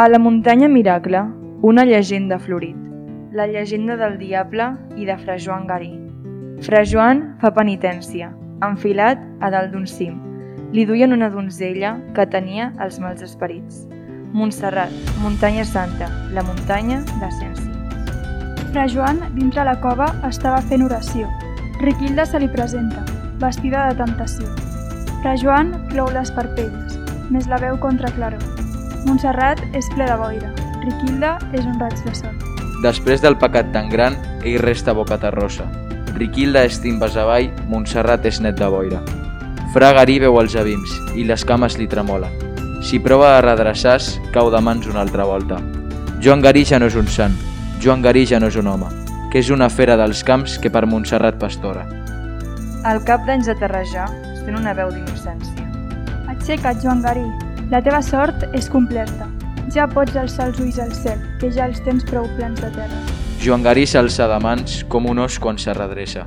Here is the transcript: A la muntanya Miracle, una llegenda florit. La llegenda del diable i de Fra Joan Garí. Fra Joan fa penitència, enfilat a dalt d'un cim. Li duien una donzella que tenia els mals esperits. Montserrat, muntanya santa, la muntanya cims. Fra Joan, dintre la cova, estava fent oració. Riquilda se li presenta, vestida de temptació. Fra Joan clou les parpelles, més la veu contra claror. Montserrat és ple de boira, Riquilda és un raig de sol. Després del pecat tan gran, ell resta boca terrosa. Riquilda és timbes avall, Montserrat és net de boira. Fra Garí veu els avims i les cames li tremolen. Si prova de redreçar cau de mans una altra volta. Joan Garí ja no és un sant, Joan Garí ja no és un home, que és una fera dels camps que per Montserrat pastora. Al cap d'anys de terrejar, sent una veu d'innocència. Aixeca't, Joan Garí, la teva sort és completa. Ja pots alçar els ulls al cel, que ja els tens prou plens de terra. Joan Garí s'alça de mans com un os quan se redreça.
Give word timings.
A 0.00 0.08
la 0.08 0.20
muntanya 0.20 0.68
Miracle, 0.68 1.24
una 1.60 1.84
llegenda 1.84 2.38
florit. 2.38 2.76
La 3.32 3.48
llegenda 3.48 3.96
del 3.96 4.16
diable 4.16 4.68
i 4.94 5.04
de 5.04 5.16
Fra 5.18 5.34
Joan 5.36 5.66
Garí. 5.66 5.88
Fra 6.62 6.84
Joan 6.86 7.24
fa 7.40 7.50
penitència, 7.56 8.28
enfilat 8.62 9.18
a 9.42 9.50
dalt 9.50 9.72
d'un 9.72 9.88
cim. 9.90 10.20
Li 10.70 10.84
duien 10.86 11.10
una 11.16 11.26
donzella 11.34 11.96
que 12.14 12.28
tenia 12.30 12.68
els 12.78 13.00
mals 13.02 13.24
esperits. 13.26 13.88
Montserrat, 14.38 14.94
muntanya 15.24 15.64
santa, 15.66 16.06
la 16.30 16.46
muntanya 16.46 17.00
cims. 17.40 17.66
Fra 18.70 18.86
Joan, 18.86 19.18
dintre 19.34 19.66
la 19.66 19.80
cova, 19.80 20.12
estava 20.30 20.62
fent 20.62 20.86
oració. 20.86 21.26
Riquilda 21.82 22.22
se 22.24 22.38
li 22.38 22.46
presenta, 22.46 23.02
vestida 23.42 23.88
de 23.90 23.98
temptació. 24.04 24.46
Fra 25.24 25.34
Joan 25.34 25.74
clou 25.90 26.06
les 26.14 26.30
parpelles, 26.30 27.02
més 27.34 27.50
la 27.50 27.58
veu 27.58 27.82
contra 27.82 28.14
claror. 28.14 28.57
Montserrat 29.08 29.62
és 29.72 29.86
ple 29.94 30.04
de 30.04 30.16
boira, 30.20 30.50
Riquilda 30.82 31.30
és 31.56 31.64
un 31.64 31.78
raig 31.80 31.96
de 32.04 32.12
sol. 32.12 32.34
Després 32.84 33.22
del 33.24 33.38
pecat 33.40 33.70
tan 33.72 33.88
gran, 33.88 34.18
ell 34.44 34.58
resta 34.60 34.92
boca 34.92 35.16
terrosa. 35.22 35.64
Riquilda 36.18 36.66
és 36.68 36.76
timbes 36.84 37.16
avall, 37.16 37.48
Montserrat 37.72 38.28
és 38.28 38.42
net 38.44 38.60
de 38.60 38.68
boira. 38.68 39.00
Fra 39.72 39.94
Garí 39.96 40.18
veu 40.20 40.36
els 40.42 40.58
avims 40.60 40.92
i 41.16 41.24
les 41.24 41.46
cames 41.48 41.78
li 41.80 41.88
tremolen. 41.88 42.36
Si 42.84 43.00
prova 43.00 43.32
de 43.38 43.40
redreçar 43.48 43.96
cau 44.36 44.52
de 44.52 44.60
mans 44.60 44.86
una 44.92 45.00
altra 45.06 45.24
volta. 45.24 45.56
Joan 46.20 46.44
Garí 46.44 46.66
ja 46.68 46.76
no 46.78 46.92
és 46.92 47.00
un 47.00 47.08
sant, 47.08 47.32
Joan 47.80 48.04
Garí 48.04 48.26
ja 48.28 48.38
no 48.44 48.52
és 48.52 48.60
un 48.60 48.68
home, 48.68 48.92
que 49.32 49.40
és 49.40 49.48
una 49.48 49.72
fera 49.72 49.96
dels 49.96 50.20
camps 50.20 50.60
que 50.60 50.68
per 50.68 50.84
Montserrat 50.84 51.40
pastora. 51.40 51.88
Al 52.84 53.00
cap 53.08 53.24
d'anys 53.24 53.48
de 53.48 53.56
terrejar, 53.56 54.12
sent 54.44 54.56
una 54.60 54.76
veu 54.76 54.92
d'innocència. 54.92 55.64
Aixeca't, 56.28 56.84
Joan 56.84 57.00
Garí, 57.00 57.24
la 57.70 57.82
teva 57.84 58.00
sort 58.02 58.46
és 58.56 58.68
completa. 58.72 59.28
Ja 59.74 59.84
pots 59.92 60.16
alçar 60.16 60.48
els 60.48 60.60
ulls 60.64 60.78
al 60.80 60.94
cel, 60.96 61.20
que 61.40 61.52
ja 61.52 61.68
els 61.68 61.82
tens 61.84 62.06
prou 62.08 62.28
plens 62.38 62.60
de 62.64 62.72
terra. 62.72 63.04
Joan 63.44 63.62
Garí 63.62 63.84
s'alça 63.86 64.26
de 64.30 64.40
mans 64.42 64.82
com 64.88 65.06
un 65.06 65.20
os 65.26 65.38
quan 65.38 65.60
se 65.60 65.76
redreça. 65.76 66.24